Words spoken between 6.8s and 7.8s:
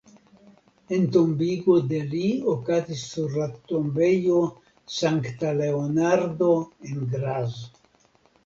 en Graz.